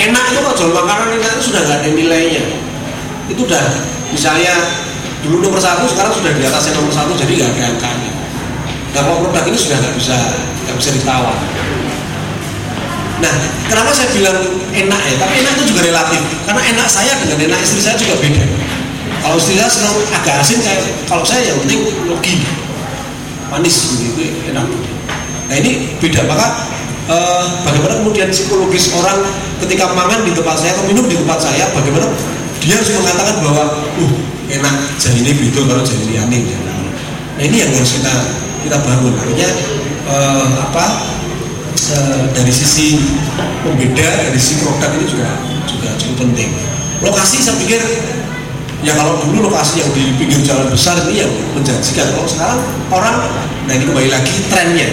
enak 0.01 0.25
itu 0.33 0.41
kalau 0.43 0.57
jual 0.57 0.73
makanan 0.75 1.21
enak 1.21 1.31
itu 1.39 1.43
sudah 1.53 1.61
nggak 1.65 1.79
ada 1.85 1.91
nilainya. 1.93 2.45
Itu 3.31 3.47
udah 3.47 3.65
misalnya 4.11 4.55
dulu 5.21 5.45
nomor 5.45 5.61
satu 5.61 5.87
sekarang 5.91 6.13
sudah 6.15 6.31
di 6.35 6.45
atasnya 6.47 6.77
nomor 6.79 6.93
satu 6.93 7.13
jadi 7.17 7.33
nggak 7.41 7.51
ada 7.55 7.65
angkanya. 7.77 8.11
Nah 8.91 9.01
kalau 9.07 9.19
produk 9.25 9.45
ini 9.47 9.59
sudah 9.59 9.77
nggak 9.79 9.95
bisa 9.97 10.17
nggak 10.67 10.77
bisa 10.77 10.91
ditawar. 10.99 11.37
Nah, 13.21 13.35
kenapa 13.69 13.93
saya 13.93 14.09
bilang 14.17 14.37
enak 14.73 15.01
ya? 15.05 15.15
Tapi 15.21 15.33
enak 15.45 15.53
itu 15.61 15.77
juga 15.77 15.93
relatif. 15.93 16.21
Karena 16.49 16.63
enak 16.73 16.89
saya 16.89 17.13
dengan 17.21 17.53
enak 17.53 17.61
istri 17.61 17.85
saya 17.85 18.01
juga 18.01 18.17
beda. 18.17 18.45
Kalau 19.21 19.37
istri 19.37 19.61
saya 19.61 19.69
senang 19.69 19.97
agak 20.17 20.41
asin, 20.41 20.59
saya, 20.65 20.81
kalau 21.05 21.21
saya 21.21 21.53
yang 21.53 21.61
penting 21.61 21.85
logi, 22.09 22.41
manis 23.53 23.77
gitu, 24.01 24.25
enak. 24.49 24.65
Nah 25.53 25.55
ini 25.61 25.93
beda. 26.01 26.25
Maka 26.25 26.47
eh, 27.13 27.45
bagaimana 27.69 28.01
kemudian 28.01 28.33
psikologis 28.33 28.97
orang 28.97 29.21
ketika 29.61 29.93
makan 29.93 30.25
di 30.25 30.33
tempat 30.33 30.57
saya 30.57 30.73
atau 30.73 30.89
minum 30.89 31.05
di 31.05 31.21
tempat 31.21 31.45
saya, 31.45 31.69
bagaimana 31.77 32.09
dia 32.61 32.77
harus 32.77 32.91
mengatakan 32.93 33.37
bahwa, 33.43 33.65
uh 33.99 34.13
enak, 34.51 34.75
jadi 34.99 35.19
ini 35.23 35.33
beda 35.47 35.61
kalau 35.65 35.83
jadi 35.87 36.03
ini 36.05 36.15
aneh. 36.21 36.43
Nah 37.39 37.43
ini 37.43 37.57
yang 37.63 37.71
harus 37.73 37.97
kita 37.97 38.15
kita 38.67 38.77
bangun. 38.83 39.15
Artinya 39.17 39.49
eh, 40.11 40.47
apa? 40.59 40.85
Eh, 41.91 42.23
dari 42.31 42.55
sisi 42.55 43.03
pembeda 43.67 44.07
dari 44.23 44.39
sisi 44.39 44.63
produk 44.63 44.95
ini 44.95 45.11
juga 45.11 45.27
juga 45.67 45.91
cukup 45.99 46.23
penting 46.23 46.55
lokasi 47.03 47.43
saya 47.43 47.59
pikir 47.59 47.83
ya 48.87 48.95
kalau 48.95 49.19
dulu 49.27 49.51
lokasi 49.51 49.83
yang 49.83 49.91
di 49.91 50.15
pinggir 50.15 50.39
jalan 50.47 50.71
besar 50.71 50.95
ini 51.11 51.27
yang 51.27 51.33
menjanjikan 51.51 52.15
kalau 52.15 52.31
sekarang 52.31 52.63
orang 52.95 53.17
nah 53.67 53.73
ini 53.75 53.91
kembali 53.91 54.07
lagi 54.07 54.35
trennya 54.47 54.87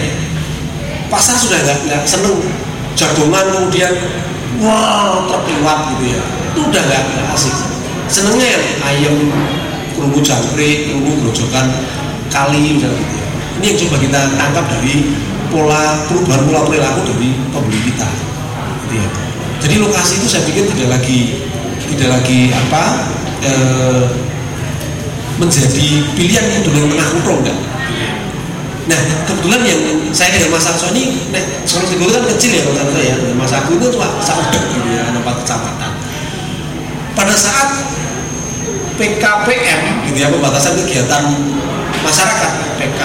pasar 1.06 1.38
sudah 1.38 1.62
nggak 1.86 2.02
seneng 2.02 2.34
jagongan 2.98 3.46
kemudian 3.46 3.94
wow 4.58 5.26
terliwat 5.30 5.78
gitu 5.94 6.04
ya 6.18 6.22
itu 6.54 6.60
udah 6.66 6.82
nggak 6.82 7.02
asik 7.34 7.54
senengnya 8.10 8.46
yang 8.46 8.64
ayam 8.82 9.16
kerungu 9.94 10.18
jangkrik 10.22 10.90
kerungu 10.90 11.12
grojokan 11.22 11.66
kali 12.32 12.78
misalnya 12.78 12.98
gitu 12.98 13.14
ya. 13.14 13.26
ini 13.58 13.64
yang 13.70 13.78
coba 13.86 13.96
kita 14.02 14.20
tangkap 14.34 14.64
dari 14.78 14.94
pola 15.48 15.82
perubahan 16.10 16.42
pola 16.44 16.60
perilaku 16.66 17.00
dari 17.14 17.28
pembeli 17.54 17.80
kita 17.92 18.08
gitu 18.86 18.94
ya. 18.98 19.08
jadi 19.62 19.74
lokasi 19.82 20.12
itu 20.22 20.26
saya 20.26 20.42
pikir 20.48 20.64
tidak 20.74 20.98
lagi 20.98 21.20
tidak 21.94 22.08
lagi 22.20 22.52
apa 22.52 22.84
e, 23.42 23.52
menjadi 25.38 25.88
pilihan 26.18 26.44
yang 26.50 26.62
tengah 26.66 27.08
kutro 27.14 27.34
enggak 27.40 27.58
nah 28.88 29.00
kebetulan 29.28 29.60
yang 29.68 29.80
saya 30.16 30.32
dengan 30.32 30.56
Mas 30.56 30.64
Akso 30.64 30.88
ini 30.96 31.12
nah, 31.28 31.44
Segoro 31.68 32.08
kan 32.08 32.24
kecil 32.24 32.56
ya 32.56 32.62
kalau 32.64 32.96
ya 32.96 33.14
Aku 33.64 33.74
itu 33.74 33.86
cuma 33.90 34.06
saudek 34.22 34.62
gitu 34.70 34.88
ya 34.94 35.10
empat 35.10 35.42
kecamatan. 35.42 35.90
Pada 37.18 37.34
saat 37.34 37.74
PKPM 38.98 39.80
gitu 40.10 40.18
ya 40.18 40.28
pembatasan 40.30 40.74
kegiatan 40.82 41.22
masyarakat 42.02 42.50
PK 42.78 43.00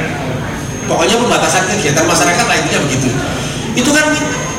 Pokoknya 0.89 1.17
pembatasan 1.23 1.71
kegiatan 1.71 2.05
masyarakat 2.09 2.45
lah 2.49 2.57
intinya 2.57 2.81
begitu. 2.89 3.09
Itu 3.79 3.91
kan 3.95 4.11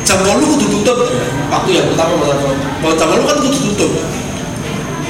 jam 0.02 0.18
lalu 0.26 0.56
kudu 0.56 0.66
tutup 0.80 0.98
waktu 1.52 1.70
yang 1.76 1.86
pertama 1.92 2.14
jam 2.82 3.08
lalu 3.10 3.24
kan 3.26 3.36
kudu 3.42 3.58
tutup. 3.58 3.92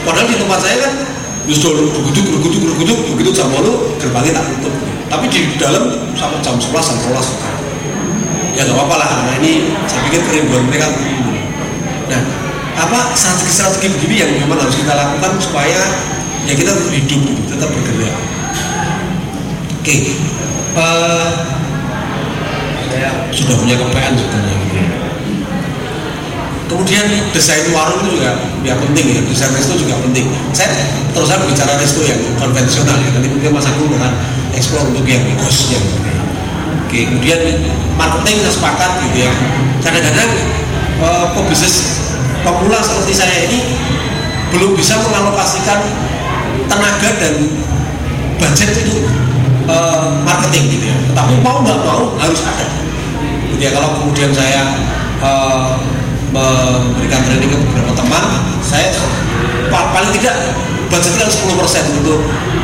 Padahal 0.03 0.27
di 0.27 0.35
tempat 0.35 0.59
saya 0.61 0.77
kan 0.83 0.93
justru 1.47 1.75
berguduk 1.91 2.25
berguduk 2.31 2.61
berguduk 2.63 2.99
begitu 3.15 3.31
jam 3.35 3.51
lalu 3.51 3.75
gerbangnya 3.99 4.39
tak 4.39 4.45
tutup 4.57 4.75
tapi 5.11 5.27
di 5.29 5.41
dalam 5.59 5.91
sampai 6.15 6.39
jam 6.41 6.55
11 6.57 6.71
jam 6.71 6.97
12 7.11 8.59
ya 8.59 8.61
nggak 8.69 8.77
apa-apa 8.77 8.95
lah 9.01 9.09
karena 9.09 9.33
ini 9.43 9.53
saya 9.89 10.01
pikir 10.09 10.21
kerinduan 10.29 10.65
mereka 10.69 10.89
nah 12.09 12.23
apa 12.73 13.13
strategi-strategi 13.13 13.89
begini 13.99 14.15
yang 14.25 14.31
memang 14.45 14.61
harus 14.61 14.77
kita 14.77 14.93
lakukan 14.97 15.33
supaya 15.41 15.81
ya 16.49 16.53
kita 16.57 16.73
tetap 16.73 16.93
hidup 16.93 17.23
tetap 17.49 17.69
bergerak 17.69 18.13
oke 18.13 19.83
okay. 19.83 19.99
uh, 20.77 20.81
eh, 20.81 21.29
saya 22.93 23.11
sudah 23.33 23.57
punya 23.57 23.75
kepean 23.81 24.13
sebenarnya. 24.15 24.82
Kemudian 26.73 27.05
desain 27.37 27.69
warung 27.71 28.01
itu 28.03 28.19
juga 28.19 28.41
ya 28.65 28.75
penting 28.81 29.05
ya 29.13 29.21
desain 29.29 29.53
resto 29.53 29.77
juga 29.77 30.01
penting 30.01 30.27
saya 30.57 30.73
terus 31.13 31.29
saya 31.29 31.45
bicara 31.45 31.77
resto 31.77 32.01
yang 32.03 32.19
konvensional 32.41 32.97
ya 32.97 33.09
nanti 33.13 33.29
mungkin 33.29 33.53
mas 33.53 33.69
aku 33.69 33.85
akan 33.93 34.13
eksplor 34.57 34.89
untuk 34.89 35.05
yang 35.05 35.21
kos 35.45 35.71
yang 35.77 35.85
oke 36.89 36.99
kemudian 36.99 37.41
marketing 38.01 38.37
saya 38.41 38.53
sepakat 38.57 38.91
gitu 39.09 39.19
ya 39.29 39.33
kadang-kadang 39.85 40.31
uh, 41.05 41.27
pebisnis 41.37 42.03
pemula 42.43 42.81
seperti 42.81 43.13
saya 43.13 43.37
ini 43.47 43.61
belum 44.53 44.77
bisa 44.77 45.01
mengalokasikan 45.01 45.81
tenaga 46.69 47.11
dan 47.17 47.35
budget 48.37 48.71
itu 48.85 49.07
uh, 49.71 50.21
marketing 50.27 50.77
gitu 50.77 50.85
ya. 50.93 50.97
Tapi 51.17 51.41
mau 51.41 51.65
nggak 51.65 51.79
mau 51.87 52.13
harus 52.21 52.41
ada. 52.45 52.67
Jadi 53.53 53.63
ya 53.65 53.71
kalau 53.73 53.89
kemudian 54.03 54.31
saya 54.35 54.63
uh, 55.25 55.81
memberikan 56.33 57.21
training 57.29 57.53
ke 57.53 57.57
beberapa 57.61 57.93
teman, 57.93 58.25
saya 58.65 58.89
paling 59.69 60.11
tidak 60.17 60.37
budgetnya 60.89 61.29
10% 61.29 62.01
untuk 62.01 62.21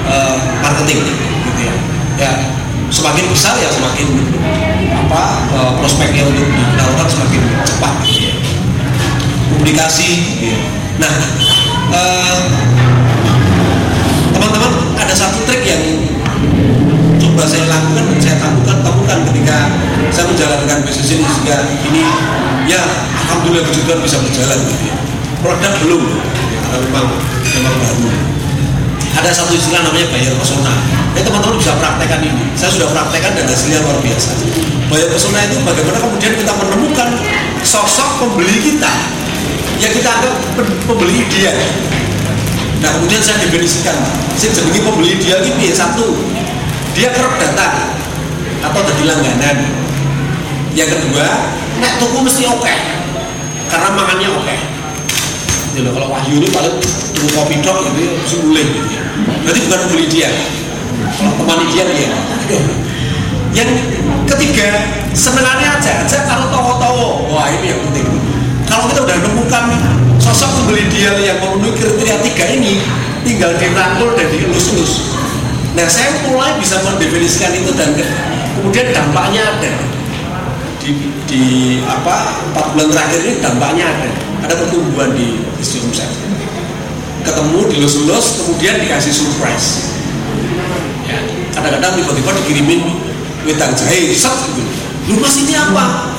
uh, 0.08 0.36
marketing 0.64 1.04
gitu 1.44 1.60
ya. 1.60 1.74
Ya 2.18 2.32
semakin 2.88 3.28
besar 3.28 3.54
ya 3.60 3.68
semakin 3.68 4.08
apa 5.08 5.22
uh, 5.52 5.72
prospeknya 5.76 6.24
untuk 6.24 6.48
dilakukan 6.48 7.08
semakin 7.08 7.40
cepat 7.68 7.92
gitu 8.04 8.20
ya. 8.32 8.34
Publikasi. 9.56 10.08
Gitu 10.40 10.44
ya. 10.56 10.58
Nah, 10.98 11.14
uh, 11.92 12.38
teman-teman 14.32 14.72
ada 14.96 15.14
satu 15.14 15.44
trik 15.44 15.62
yang 15.68 15.84
coba 17.20 17.44
saya 17.44 17.64
lakukan 17.68 18.04
dan 18.16 18.18
saya 18.18 18.36
temukan 18.64 19.18
ketika 19.30 19.56
saya 20.10 20.24
menjalankan 20.32 20.78
bisnis 20.82 21.14
ini 21.14 21.24
sehingga 21.24 21.56
ini 21.86 22.02
ya 22.66 22.82
alhamdulillah 23.38 23.70
puji 23.70 23.82
bisa 24.02 24.18
berjalan 24.18 24.58
ya. 24.82 24.96
produk 25.38 25.72
belum 25.86 26.02
karena 26.58 26.76
memang 26.90 27.06
memang 27.54 27.74
baru 27.78 28.10
ada 29.14 29.30
satu 29.34 29.50
istilah 29.50 29.82
namanya 29.82 30.06
bayar 30.14 30.30
pesona. 30.38 30.70
Ya 31.18 31.26
teman-teman 31.26 31.58
bisa 31.58 31.74
praktekkan 31.74 32.22
ini. 32.22 32.54
Saya 32.54 32.70
sudah 32.70 32.86
praktekkan 32.94 33.34
dan 33.34 33.50
hasilnya 33.50 33.82
luar 33.82 33.98
biasa. 33.98 34.30
Bayar 34.86 35.10
pesona 35.10 35.42
itu 35.42 35.58
bagaimana 35.66 35.98
kemudian 35.98 36.38
kita 36.38 36.52
menemukan 36.54 37.08
sosok 37.66 38.22
pembeli 38.22 38.62
kita 38.62 38.92
yang 39.82 39.90
kita 39.90 40.06
anggap 40.06 40.34
pembeli 40.86 41.26
dia. 41.34 41.50
Nah 42.78 42.94
kemudian 42.94 43.18
saya 43.18 43.42
definisikan, 43.42 43.98
saya 44.38 44.54
jadi 44.54 44.86
pembeli 44.86 45.18
dia 45.18 45.42
ini 45.42 45.74
satu, 45.74 46.14
dia 46.94 47.10
kerap 47.10 47.42
datang 47.42 47.98
atau 48.62 48.80
jadi 48.86 49.02
langganan. 49.02 49.66
Yang 50.78 50.94
kedua, 50.94 51.26
nek 51.82 51.98
tuku 51.98 52.18
mesti 52.22 52.46
oke, 52.46 52.62
okay. 52.62 52.97
Karena 53.68 53.88
makannya 53.92 54.28
oke. 54.32 54.44
Okay. 54.44 54.58
Jadi 55.76 55.88
kalau 55.94 56.08
Wahyu 56.10 56.42
ini 56.42 56.48
paling 56.50 56.74
tuku 57.14 57.28
kopi 57.36 57.54
dok 57.62 57.86
itu 57.86 58.02
mesti 58.10 58.36
boleh 58.42 58.66
gitu 58.66 58.88
ya. 58.90 59.02
Berarti 59.44 59.58
bukan 59.68 59.78
membeli 59.86 60.06
dia, 60.10 60.30
kalau 61.14 61.32
teman 61.38 61.58
dia 61.70 61.84
dia. 61.86 62.10
Yang 63.54 63.70
ketiga, 64.28 64.66
senengannya 65.14 65.68
aja, 65.78 65.92
aja 66.04 66.18
kalau 66.26 66.46
towo-towo. 66.50 67.08
Wah 67.30 67.48
ini 67.52 67.72
yang 67.72 67.80
penting. 67.90 68.06
Kalau 68.68 68.84
kita 68.92 69.00
udah 69.06 69.16
menemukan 69.22 69.64
sosok 70.20 70.50
pembeli 70.60 70.84
dia 70.92 71.14
yang 71.16 71.38
memenuhi 71.40 71.72
kriteria 71.78 72.16
tiga 72.20 72.44
ini, 72.52 72.82
tinggal 73.24 73.54
dirangkul 73.56 74.12
dan 74.18 74.28
dielus-elus. 74.28 75.14
Nah 75.78 75.86
saya 75.86 76.10
mulai 76.26 76.58
bisa 76.58 76.80
mendefinisikan 76.84 77.54
itu 77.54 77.70
dan 77.76 77.94
kemudian 78.58 78.90
dampaknya 78.92 79.46
ada 79.46 79.70
di, 80.88 80.92
di 81.28 81.44
apa 81.84 82.40
empat 82.52 82.66
bulan 82.72 82.88
terakhir 82.88 83.20
ini 83.20 83.34
dampaknya 83.44 83.84
ada. 83.84 84.08
Ada 84.48 84.54
pertumbuhan 84.64 85.12
di 85.12 85.44
isi 85.60 85.82
omset 85.82 86.08
ketemu 87.26 87.60
dilus-lus 87.68 88.40
kemudian 88.40 88.80
dikasih 88.80 89.12
surprise. 89.12 89.92
Ya 91.04 91.20
kadang-kadang 91.52 92.00
tiba-tiba 92.00 92.30
dikirimin 92.40 92.80
wedang 93.44 93.76
jahe 93.76 94.14
set 94.16 94.32
gitu. 94.56 94.72
Lu 95.12 95.20
mas 95.20 95.36
ini 95.36 95.52
apa? 95.52 96.14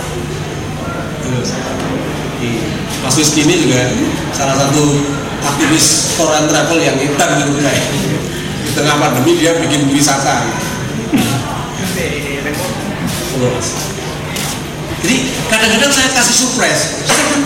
Mas 2.99 3.15
Rizky 3.15 3.47
ini 3.47 3.63
juga 3.63 3.89
salah 4.35 4.59
satu 4.59 5.01
aktivis 5.39 6.17
tour 6.19 6.29
and 6.35 6.51
travel 6.51 6.77
yang 6.77 6.99
hitam 6.99 7.29
gitu 7.41 7.57
kayak 7.63 7.85
di 8.65 8.69
tengah 8.75 8.95
pandemi 8.99 9.39
dia 9.39 9.55
bikin 9.55 9.87
wisata 9.87 10.45
jadi 14.99 15.15
kadang-kadang 15.47 15.91
saya 15.95 16.09
kasih 16.11 16.35
surprise. 16.35 16.83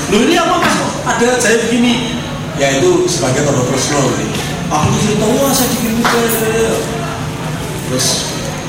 Lu 0.09 0.25
ini 0.25 0.35
apa 0.41 0.57
mas? 0.57 0.75
Ada 1.05 1.37
saya 1.37 1.55
begini. 1.67 2.17
Ya 2.57 2.81
itu 2.81 3.05
sebagai 3.09 3.45
tour 3.45 3.65
personal 3.65 4.13
gitu. 4.13 4.29
aku 4.73 4.89
cerita 5.05 5.25
wah 5.25 5.53
saya 5.53 5.69
dikirim 5.69 6.01
terus 7.89 8.07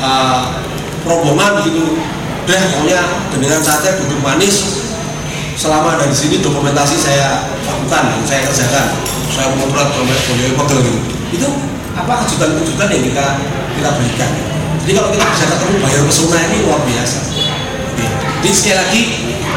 uh, 0.04 0.60
rombongan 1.04 1.64
gitu. 1.64 1.96
Udah 2.44 2.60
pokoknya 2.76 3.00
dengan 3.32 3.60
saatnya 3.64 3.96
duduk 4.04 4.20
manis. 4.20 4.84
Selama 5.54 5.96
ada 5.96 6.10
di 6.10 6.16
sini 6.18 6.42
dokumentasi 6.44 6.96
saya 6.98 7.48
lakukan 7.64 8.04
saya 8.28 8.40
kerjakan. 8.44 8.86
Saya 9.32 9.48
memotret 9.56 9.88
boleh 9.96 10.52
pegel 10.60 10.78
gitu. 10.84 11.00
Itu 11.40 11.48
apa 11.96 12.26
kejutan-kejutan 12.26 12.88
yang 12.92 13.04
kita 13.08 13.26
kita 13.80 13.88
berikan. 13.96 14.30
Jadi 14.84 14.92
kalau 14.92 15.08
kita 15.08 15.24
bisa 15.24 15.44
ketemu 15.48 15.74
bayar 15.80 16.02
pesona 16.04 16.38
ini 16.52 16.56
luar 16.68 16.80
biasa 16.84 17.33
jadi 18.44 18.52
sekali 18.52 18.76
lagi 18.76 19.02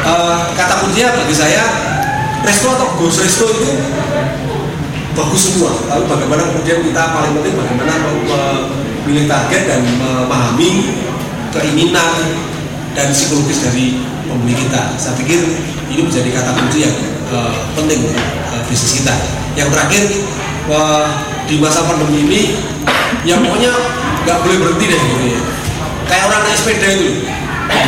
uh, 0.00 0.48
kata 0.56 0.80
kuncinya 0.80 1.12
bagi 1.20 1.36
saya 1.36 1.60
resto 2.40 2.72
atau 2.72 2.96
ghost 2.96 3.20
resto 3.20 3.44
itu 3.44 3.76
bagus 5.12 5.52
semua. 5.52 5.76
Tapi 5.92 6.08
bagaimana 6.08 6.48
kemudian 6.48 6.80
kita 6.80 7.02
paling 7.12 7.36
penting 7.36 7.52
bagaimana 7.52 7.92
memilih 9.04 9.28
target 9.28 9.62
dan 9.68 9.84
memahami 9.84 10.88
keinginan 11.52 12.32
dan 12.96 13.12
psikologis 13.12 13.60
dari 13.60 14.00
pembeli 14.24 14.56
kita. 14.56 14.96
Saya 14.96 15.20
pikir 15.20 15.36
ini 15.92 16.08
menjadi 16.08 16.32
kata 16.32 16.56
kunci 16.56 16.88
yang 16.88 16.96
uh, 17.28 17.52
penting 17.76 18.08
uh, 18.56 18.64
bisnis 18.72 19.04
kita. 19.04 19.12
Yang 19.52 19.68
terakhir 19.76 20.04
uh, 20.72 21.12
di 21.44 21.60
masa 21.60 21.84
pandemi 21.84 22.24
ini 22.24 22.40
yang 23.28 23.44
pokoknya 23.44 23.68
nggak 24.24 24.38
boleh 24.48 24.56
berhenti 24.64 24.96
deh 24.96 24.96
gitu 24.96 25.26
ya. 25.36 25.40
Kayak 26.08 26.24
orang 26.32 26.40
naik 26.48 26.56
sepeda 26.56 26.88
itu 26.88 27.08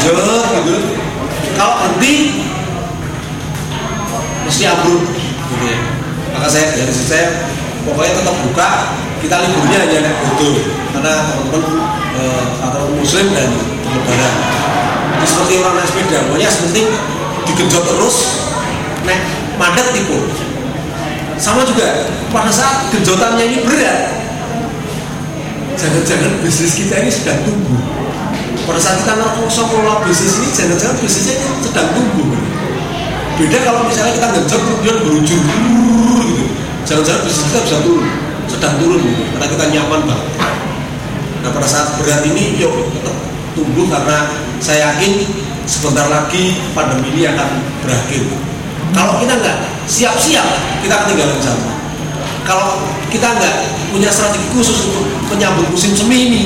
jauh 0.01 0.45
gitu 0.61 0.75
kalau 1.57 1.75
berhenti 1.81 2.45
mesti 4.49 4.65
ambruk. 4.69 5.03
Gitu 5.51 5.65
ya. 5.67 5.79
Maka 6.37 6.47
saya 6.49 6.67
dari 6.73 6.93
saya 6.95 7.27
pokoknya 7.85 8.23
tetap 8.23 8.37
buka 8.45 8.69
kita 9.21 9.37
liburnya 9.45 9.79
hanya 9.85 9.99
naik 10.09 10.19
betul 10.33 10.55
karena 10.97 11.13
teman-teman 11.29 11.63
uh, 12.17 12.45
atau 12.65 12.89
muslim 12.97 13.27
dan 13.37 13.51
jadi 14.01 14.29
seperti 15.29 15.55
orang 15.61 15.75
naik 15.77 15.89
sepeda 15.93 16.19
pokoknya 16.29 16.49
penting 16.49 16.87
digenjot 17.45 17.85
terus 17.85 18.17
naik 19.05 19.23
padat 19.61 19.87
tipu. 19.93 20.19
Sama 21.41 21.65
juga 21.65 22.05
pada 22.29 22.53
saat 22.53 22.93
genjotannya 22.93 23.45
ini 23.49 23.59
berat 23.65 24.13
jangan-jangan 25.81 26.45
bisnis 26.45 26.77
kita 26.77 27.01
ini 27.01 27.09
sedang 27.09 27.41
tumbuh 27.49 28.00
pada 28.71 28.79
saat 28.79 29.03
kita 29.03 29.19
mengelola 29.19 29.99
bisnis 30.07 30.39
ini 30.39 30.49
jangan-jangan 30.55 30.97
bisnisnya 31.03 31.43
sedang 31.59 31.91
tumbuh. 31.91 32.39
Beda 33.35 33.59
kalau 33.67 33.83
misalnya 33.91 34.15
kita 34.15 34.29
genjot 34.31 34.63
kemudian 34.63 34.97
berujung 35.03 35.43
gitu. 35.43 36.45
Jangan-jangan 36.87 37.21
bisnis 37.27 37.45
kita 37.51 37.61
bisa 37.67 37.79
turun 37.83 38.07
sedang 38.47 38.75
turun 38.79 39.03
gitu. 39.03 39.23
Karena 39.35 39.47
kita 39.51 39.65
nyaman 39.75 40.01
banget 40.07 40.29
nah 41.41 41.49
pada 41.57 41.65
saat 41.65 41.97
berat 41.97 42.21
ini 42.29 42.61
yuk 42.61 42.93
tetap 42.93 43.17
tumbuh 43.57 43.89
karena 43.89 44.29
saya 44.61 44.93
yakin 44.93 45.25
sebentar 45.65 46.05
lagi 46.13 46.61
pandemi 46.77 47.11
ini 47.17 47.27
akan 47.27 47.49
berakhir. 47.83 48.23
Kalau 48.93 49.19
kita 49.19 49.35
nggak 49.41 49.59
siap-siap 49.91 50.47
kita 50.85 50.95
ketinggalan 50.95 51.41
zaman. 51.43 51.75
Kalau 52.47 52.87
kita 53.09 53.35
nggak 53.35 53.57
punya 53.91 54.13
strategi 54.13 54.47
khusus 54.53 54.93
untuk 54.93 55.09
menyambut 55.33 55.67
musim 55.73 55.97
semi 55.97 56.29
ini 56.29 56.43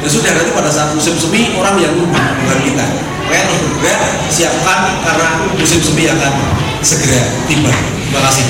ya 0.00 0.08
sudah 0.08 0.30
nanti 0.32 0.50
pada 0.56 0.70
saat 0.72 0.96
musim 0.96 1.14
semi 1.20 1.52
orang 1.56 1.76
yang 1.76 1.92
nunggu 1.92 2.16
bukan 2.16 2.58
kita 2.64 2.86
terus 3.30 3.60
bergerak 3.62 4.02
siapkan 4.32 4.80
karena 5.06 5.28
musim 5.54 5.80
semi 5.84 6.08
akan 6.10 6.32
segera 6.80 7.22
tiba. 7.46 7.70
Terima 7.70 8.20
kasih. 8.26 8.44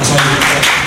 Assalamualaikum 0.00 0.79